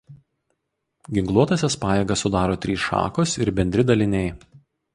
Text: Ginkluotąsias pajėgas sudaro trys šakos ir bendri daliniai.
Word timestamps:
Ginkluotąsias 1.17 1.75
pajėgas 1.85 2.25
sudaro 2.27 2.57
trys 2.65 2.87
šakos 2.89 3.37
ir 3.45 3.55
bendri 3.61 3.87
daliniai. 3.91 4.35